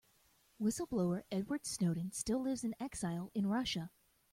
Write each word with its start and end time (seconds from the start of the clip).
Whistle-blower 0.57 1.25
Edward 1.31 1.67
Snowden 1.67 2.11
still 2.11 2.39
lives 2.41 2.63
in 2.63 2.73
exile 2.79 3.29
in 3.35 3.45
Russia. 3.45 3.91